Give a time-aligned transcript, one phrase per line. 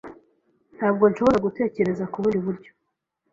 [0.77, 2.71] Ntabwo nshobora gutekereza kubundi buryo.